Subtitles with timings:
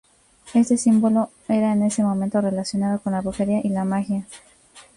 [0.55, 4.25] Este símbolo era en ese momento relacionado con la brujería y la magia.